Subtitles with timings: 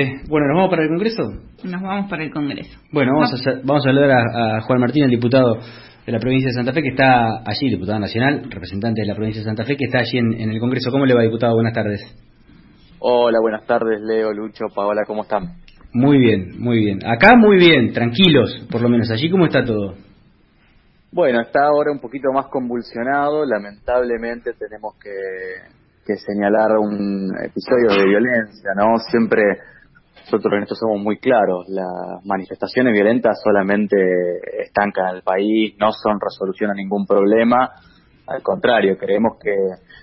[0.00, 1.22] Eh, bueno, ¿nos vamos para el Congreso?
[1.64, 2.78] Nos vamos para el Congreso.
[2.92, 5.58] Bueno, vamos, a, vamos a hablar a, Juan Martín, el diputado
[6.06, 9.40] de la provincia de Santa Fe, que está allí, diputado nacional, representante de la provincia
[9.40, 10.92] de Santa Fe, que está allí en, el Congreso.
[10.92, 11.54] ¿Cómo le va, diputado?
[11.54, 12.00] Buenas tardes.
[13.00, 15.56] Hola, buenas tardes, Leo, Lucho, Paola, ¿cómo están?
[15.92, 17.00] Muy bien, muy bien.
[17.04, 19.10] Acá muy bien, tranquilos, por lo menos.
[19.10, 19.96] ¿Allí cómo está todo?
[21.10, 23.44] Bueno, está ahora un poquito más convulsionado.
[23.44, 25.10] Lamentablemente tenemos que,
[26.06, 28.96] que señalar un episodio de violencia, ¿no?
[29.10, 29.42] Siempre
[30.30, 33.96] nosotros en esto somos muy claros, las manifestaciones violentas solamente
[34.62, 37.70] estancan al país, no son resolución a ningún problema,
[38.26, 39.56] al contrario, creemos que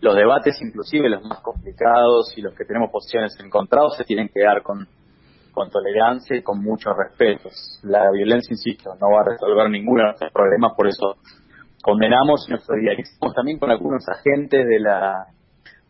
[0.00, 4.42] los debates, inclusive los más complicados y los que tenemos posiciones encontradas, se tienen que
[4.42, 4.88] dar con,
[5.52, 7.48] con tolerancia y con mucho respeto.
[7.84, 11.14] La violencia, insisto, no va a resolver ninguno de nuestros problemas, por eso
[11.80, 15.26] condenamos y nos solidarizamos también con algunos agentes de la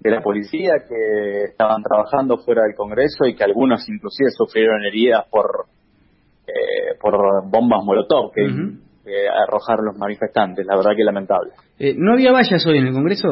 [0.01, 5.27] de la policía que estaban trabajando fuera del Congreso y que algunos inclusive sufrieron heridas
[5.31, 5.67] por
[6.47, 7.15] eh, por
[7.51, 8.43] bombas molotov que,
[9.47, 10.67] arrojaron los manifestantes.
[10.67, 11.53] La verdad que lamentable.
[11.79, 13.29] Eh, ¿No había vallas hoy en el Congreso?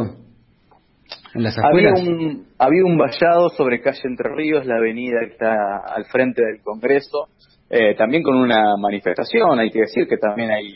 [1.34, 5.78] ¿En las había un, había un vallado sobre calle Entre Ríos, la avenida que está
[5.87, 7.28] al frente del Congreso,
[7.69, 10.72] eh, también con una manifestación, hay que decir que también hay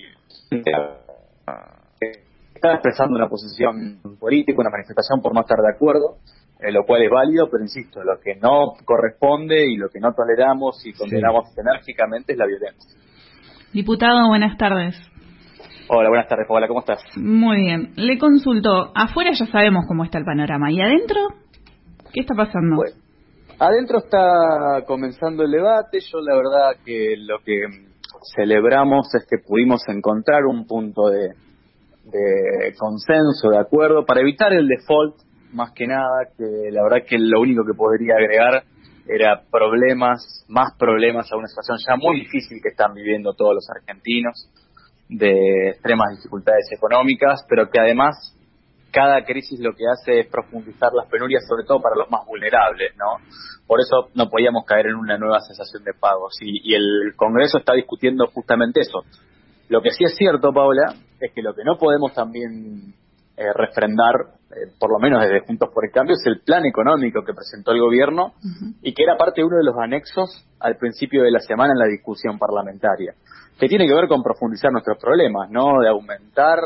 [2.60, 6.18] está expresando una posición política, una manifestación por no estar de acuerdo,
[6.60, 10.12] eh, lo cual es válido, pero insisto, lo que no corresponde y lo que no
[10.12, 13.00] toleramos y condenamos enérgicamente es la violencia.
[13.72, 14.94] Diputado, buenas tardes.
[15.88, 17.00] Hola, buenas tardes, Hola, ¿cómo estás?
[17.16, 17.92] Muy bien.
[17.96, 21.18] Le consulto, afuera ya sabemos cómo está el panorama, ¿y adentro?
[22.12, 22.82] ¿Qué está pasando?
[23.58, 27.62] adentro está comenzando el debate, yo la verdad que lo que
[28.34, 31.30] celebramos es que pudimos encontrar un punto de,
[32.10, 35.16] de consenso, de acuerdo, para evitar el default,
[35.52, 38.64] más que nada, que la verdad que lo único que podría agregar
[39.06, 43.66] era problemas, más problemas a una situación ya muy difícil que están viviendo todos los
[43.70, 44.48] argentinos,
[45.08, 48.36] de extremas dificultades económicas, pero que además
[48.92, 52.92] cada crisis lo que hace es profundizar las penurias, sobre todo para los más vulnerables,
[52.96, 53.24] ¿no?
[53.66, 56.34] Por eso no podíamos caer en una nueva sensación de pagos.
[56.40, 59.02] Y, y el Congreso está discutiendo justamente eso.
[59.68, 62.94] Lo que sí es cierto, Paula, es que lo que no podemos también
[63.36, 64.14] eh, refrendar,
[64.50, 67.72] eh, por lo menos desde Juntos por el Cambio, es el plan económico que presentó
[67.72, 68.34] el gobierno
[68.82, 71.78] y que era parte de uno de los anexos al principio de la semana en
[71.78, 73.14] la discusión parlamentaria,
[73.58, 75.80] que tiene que ver con profundizar nuestros problemas, ¿no?
[75.80, 76.58] De aumentar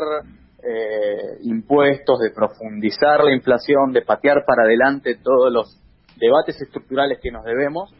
[0.63, 5.77] eh, impuestos, de profundizar la inflación, de patear para adelante todos los
[6.17, 7.93] debates estructurales que nos debemos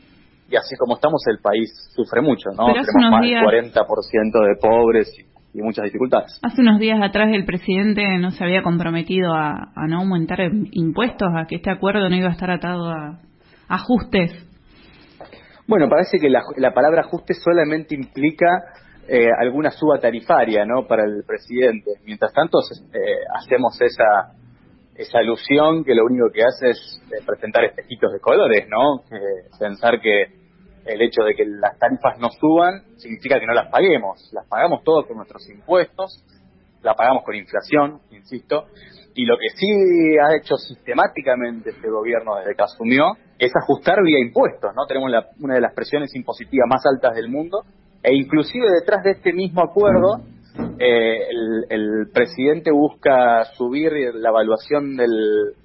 [0.50, 2.68] y así como estamos el país sufre mucho, ¿no?
[2.68, 6.38] Tenemos más del 40% de pobres y y muchas dificultades.
[6.44, 10.40] Hace unos días atrás el presidente no se había comprometido a, no aumentar
[10.72, 13.20] impuestos, a que este acuerdo no iba a estar atado a
[13.70, 14.32] ajustes.
[15.66, 18.46] Bueno, parece que la, palabra ajuste solamente implica
[19.08, 20.86] eh, alguna suba tarifaria, ¿no?
[20.86, 21.92] Para el presidente.
[22.06, 22.60] Mientras tanto,
[22.94, 23.00] eh,
[23.34, 24.36] hacemos esa
[24.96, 29.04] esa alusión que lo único que hace es eh, presentar espejitos de colores, ¿no?
[29.60, 30.45] pensar que
[30.86, 34.30] el hecho de que las tarifas no suban significa que no las paguemos.
[34.34, 36.24] Las pagamos todos con nuestros impuestos,
[36.82, 38.66] la pagamos con inflación, insisto,
[39.16, 39.68] y lo que sí
[40.18, 44.86] ha hecho sistemáticamente este gobierno desde que asumió es ajustar vía impuestos, ¿no?
[44.86, 47.64] Tenemos una de las presiones impositivas más altas del mundo
[48.04, 50.22] e inclusive detrás de este mismo acuerdo
[50.80, 55.56] eh, el, el, presidente busca subir la evaluación del,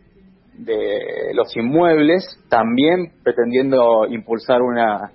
[0.65, 5.12] de los inmuebles, también pretendiendo impulsar una,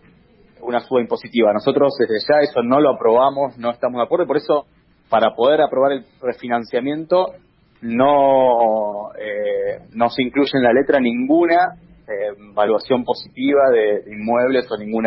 [0.62, 1.54] una suba impositiva.
[1.54, 4.66] Nosotros desde ya eso no lo aprobamos, no estamos de acuerdo, y por eso
[5.10, 7.34] para poder aprobar el refinanciamiento
[7.82, 11.76] no, eh, no se incluye en la letra ninguna
[12.08, 15.06] eh, evaluación positiva de, inmuebles o ningún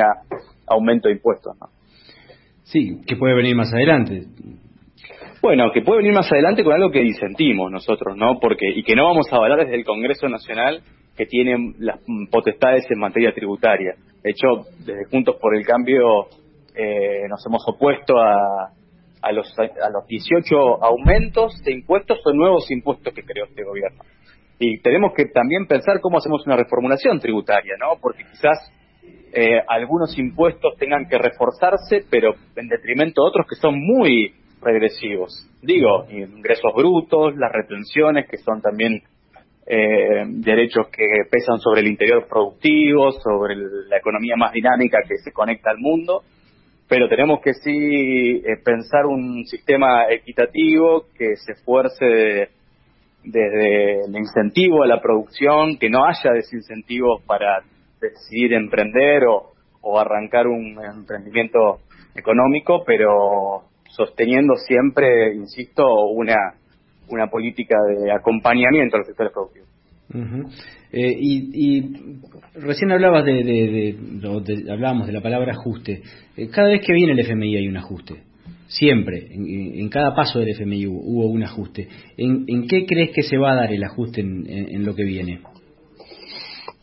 [0.66, 1.56] aumento de impuestos.
[2.62, 4.26] Sí, que puede venir más adelante.
[5.40, 8.40] Bueno, que puede venir más adelante con algo que disentimos nosotros, ¿no?
[8.40, 10.82] Porque y que no vamos a avalar desde el Congreso Nacional
[11.16, 12.00] que tiene las
[12.30, 13.94] potestades en materia tributaria.
[14.22, 16.26] De hecho, desde Juntos por el Cambio
[16.74, 18.72] eh, nos hemos opuesto a,
[19.32, 24.02] los, a los 18 aumentos de impuestos o nuevos impuestos que creó este gobierno.
[24.58, 28.00] Y tenemos que también pensar cómo hacemos una reformulación tributaria, ¿no?
[28.00, 28.58] Porque quizás
[29.32, 35.46] eh, algunos impuestos tengan que reforzarse, pero en detrimento de otros que son muy regresivos.
[35.62, 39.02] Digo, ingresos brutos, las retenciones, que son también
[39.66, 45.32] eh, derechos que pesan sobre el interior productivo, sobre la economía más dinámica que se
[45.32, 46.22] conecta al mundo,
[46.88, 52.48] pero tenemos que sí eh, pensar un sistema equitativo que se esfuerce
[53.22, 57.62] desde el incentivo a la producción, que no haya desincentivos para
[58.00, 59.52] decidir emprender o,
[59.82, 61.80] o arrancar un emprendimiento
[62.14, 66.36] económico, pero sosteniendo siempre, insisto, una,
[67.08, 69.68] una política de acompañamiento a los sectores productivos.
[70.90, 71.82] Eh, y,
[72.54, 76.02] recién hablabas de, de, hablábamos de la palabra ajuste.
[76.36, 78.22] Eh, cada vez que viene el FMI hay un ajuste.
[78.68, 81.88] Siempre, en, cada paso del FMI hubo, un ajuste.
[82.18, 85.40] ¿En, qué crees que se va a dar el ajuste en, lo que viene?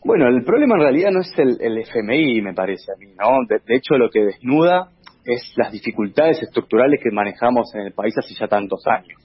[0.04, 3.38] Bueno, el problema en realidad no es el, el FMI, me parece a mí, ¿no?
[3.48, 4.90] De, hecho, lo que desnuda
[5.26, 9.20] es las dificultades estructurales que manejamos en el país hace ya tantos años.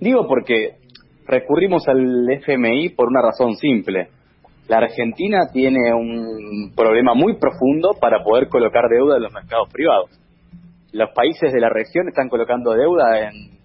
[0.00, 0.76] Digo porque
[1.26, 4.08] recurrimos al FMI por una razón simple.
[4.68, 10.10] La Argentina tiene un problema muy profundo para poder colocar deuda en los mercados privados
[10.96, 13.58] los países de la región están colocando deuda en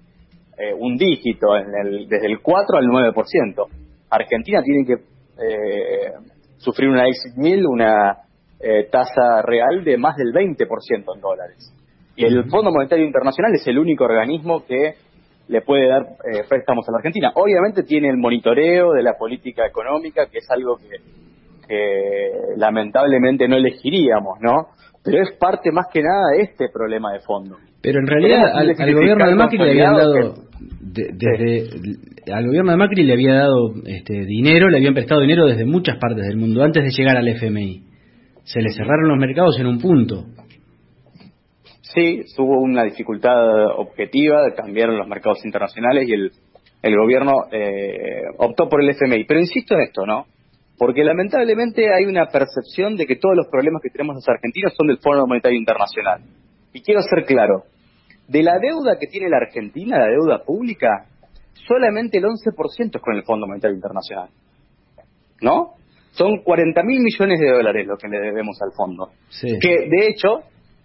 [0.57, 3.67] eh, un dígito, en el, desde el 4 al 9%.
[4.09, 6.11] Argentina tiene que eh,
[6.57, 8.17] sufrir una exit mil, una
[8.59, 11.73] eh, tasa real de más del 20% en dólares.
[12.15, 14.95] Y el Fondo Monetario Internacional es el único organismo que
[15.47, 16.05] le puede dar
[16.47, 17.31] préstamos a la Argentina.
[17.35, 20.97] Obviamente tiene el monitoreo de la política económica, que es algo que,
[21.67, 24.67] que lamentablemente no elegiríamos, ¿no?
[25.03, 27.57] pero es parte más que nada de este problema de fondo.
[27.81, 30.33] Pero en realidad al, gobierno de Macri le habían dado
[30.79, 31.69] desde
[32.31, 35.97] al gobierno de Macri le había dado este dinero, le habían prestado dinero desde muchas
[35.97, 37.83] partes del mundo antes de llegar al FMI.
[38.43, 40.25] Se le cerraron los mercados en un punto.
[41.93, 46.31] Sí, hubo una dificultad objetiva, cambiaron los mercados internacionales y el,
[46.81, 49.25] el gobierno eh, optó por el FMI.
[49.25, 50.25] Pero insisto en esto, ¿no?
[50.81, 54.87] porque lamentablemente hay una percepción de que todos los problemas que tenemos los argentinos son
[54.87, 56.23] del Fondo Monetario Internacional.
[56.73, 57.65] Y quiero ser claro,
[58.27, 61.05] de la deuda que tiene la Argentina, la deuda pública,
[61.67, 64.29] solamente el 11% es con el Fondo Monetario Internacional.
[65.41, 65.75] ¿No?
[66.13, 69.11] Son 40 mil millones de dólares lo que le debemos al fondo.
[69.61, 70.41] Que, de hecho,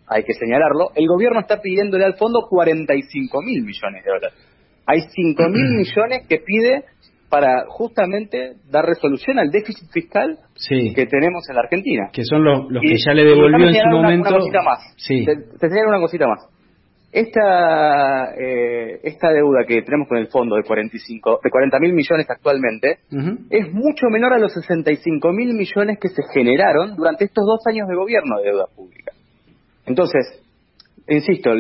[0.09, 4.39] hay que señalarlo, el gobierno está pidiéndole al fondo 45 mil millones de dólares.
[4.87, 6.85] Hay 5 mil millones que pide
[7.29, 10.39] para justamente dar resolución al déficit fiscal
[10.69, 12.09] que tenemos en la Argentina.
[12.13, 14.29] Que son los, que ya le devolvió en su momento.
[14.29, 14.95] Una cosita más.
[14.97, 15.25] Sí.
[15.25, 16.49] Te, una cosita más.
[17.13, 22.27] Esta, eh, esta deuda que tenemos con el fondo de 45, de 40 mil millones
[22.29, 22.99] actualmente
[23.49, 27.89] es mucho menor a los 65 mil millones que se generaron durante estos dos años
[27.89, 29.06] de gobierno de deuda pública.
[29.87, 30.43] Entonces,
[31.09, 31.51] insisto,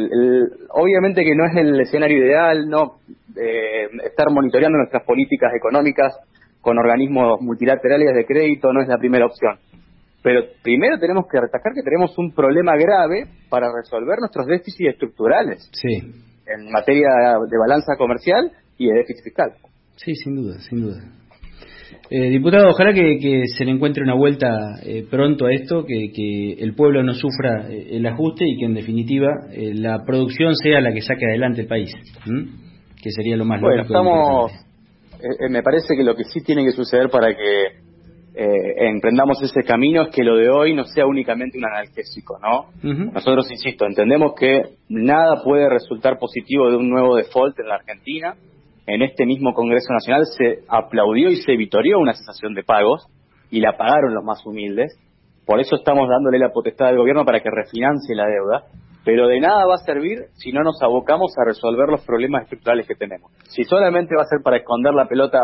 [0.70, 2.99] obviamente que no es el escenario ideal, no
[3.37, 6.14] eh, estar monitoreando nuestras políticas económicas
[6.61, 9.58] con organismos multilaterales de crédito no es la primera opción.
[10.23, 15.70] Pero primero tenemos que destacar que tenemos un problema grave para resolver nuestros déficits estructurales
[15.73, 16.02] sí.
[16.46, 17.08] en materia
[17.49, 19.52] de balanza comercial y de déficit fiscal.
[19.94, 21.00] Sí, sin duda, sin duda.
[22.09, 24.49] Eh, diputado, ojalá que, se le encuentre una vuelta
[24.85, 28.75] eh, pronto a esto, que, el pueblo no sufra eh, el ajuste y que en
[28.75, 31.93] definitiva la producción sea la que saque adelante el país,
[33.03, 34.53] que sería lo más bueno, Estamos,
[35.50, 37.87] me parece que lo que sí tiene que suceder para que
[38.38, 42.67] emprendamos ese camino es que lo de hoy no sea únicamente un analgésico, ¿no?
[43.12, 48.35] Nosotros, insisto, entendemos que nada puede resultar positivo de un nuevo default en la Argentina
[48.87, 53.06] en este mismo Congreso Nacional se aplaudió y se vitorió una cesación de pagos
[53.50, 54.97] y la pagaron los más humildes.
[55.44, 58.65] Por eso estamos dándole la potestad al gobierno para que refinancie la deuda.
[59.05, 62.87] Pero de nada va a servir si no nos abocamos a resolver los problemas estructurales
[62.88, 63.31] que tenemos.
[63.49, 65.38] Si solamente va a ser para esconder la pelota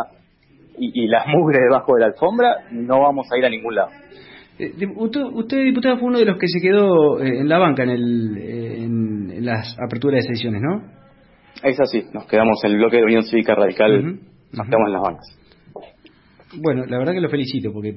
[0.76, 3.90] y, la mugre debajo de la alfombra, no vamos a ir a ningún lado.
[4.58, 7.90] Eh, usted, diputado, fue uno de los que se quedó eh, en la banca en,
[7.90, 11.01] el, en las aperturas de sesiones, ¿no?
[11.62, 14.02] Es así, nos quedamos en el bloque de Unión Cívica Radical,
[14.52, 15.38] nos quedamos en las bancas.
[16.60, 17.96] Bueno, la verdad que lo felicito, porque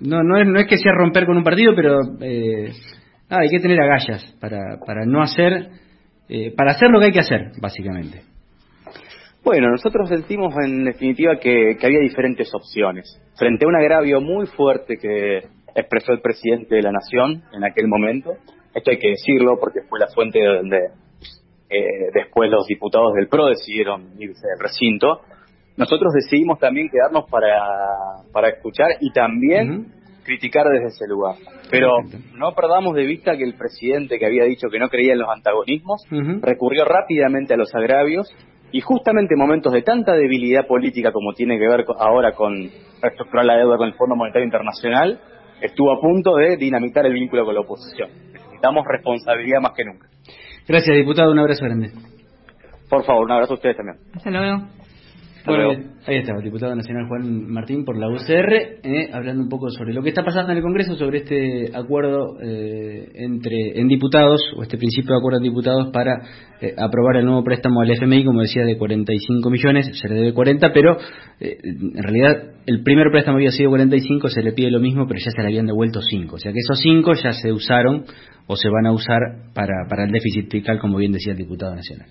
[0.00, 2.70] no, no, es, no es que sea romper con un partido, pero eh,
[3.28, 5.70] hay que tener agallas para, para no hacer,
[6.28, 8.22] eh, para hacer lo que hay que hacer, básicamente.
[9.42, 13.20] Bueno, nosotros sentimos en definitiva que, que, había diferentes opciones.
[13.36, 15.38] Frente a un agravio muy fuerte que
[15.74, 18.34] expresó el presidente de la Nación en aquel momento,
[18.74, 20.78] esto hay que decirlo porque fue la fuente de donde
[21.70, 25.20] eh, después los diputados del PRO decidieron irse del recinto.
[25.76, 27.62] Nosotros decidimos también quedarnos para,
[28.32, 29.86] para escuchar y también
[30.24, 31.36] criticar desde ese lugar.
[31.70, 31.92] Pero
[32.34, 35.28] no perdamos de vista que el presidente que había dicho que no creía en los
[35.30, 36.02] antagonismos
[36.42, 38.28] recurrió rápidamente a los agravios
[38.72, 43.44] y justamente en momentos de tanta debilidad política como tiene que ver ahora con reestructurar
[43.44, 45.20] la deuda con el Fondo Monetario Internacional,
[45.60, 48.10] estuvo a punto de dinamitar el vínculo con la oposición.
[48.32, 50.08] Necesitamos responsabilidad más que nunca.
[50.68, 51.30] Gracias, diputado.
[51.30, 51.92] Un abrazo grande.
[52.88, 53.98] Por favor, un abrazo a ustedes también.
[54.14, 54.30] Hasta
[55.46, 55.72] luego.
[56.06, 59.92] ahí está, el diputado nacional Juan Martín por la UCR, eh, hablando un poco sobre
[59.94, 64.62] lo que está pasando en el Congreso, sobre este acuerdo eh, entre en diputados, o
[64.62, 66.22] este principio de acuerdo en diputados para
[66.60, 70.34] eh, aprobar el nuevo préstamo al FMI, como decía, de 45 millones, se le debe
[70.34, 70.96] 40, pero
[71.40, 75.30] en realidad el primer préstamo había sido 45, se le pide lo mismo, pero ya
[75.30, 76.36] se le habían devuelto 5.
[76.36, 78.04] O sea que esos 5 ya se usaron
[78.46, 79.18] o se van a usar
[79.54, 82.08] para, para el déficit fiscal, como bien decía el diputado nacional.